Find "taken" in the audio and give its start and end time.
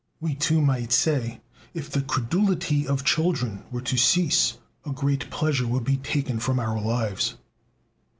5.97-6.39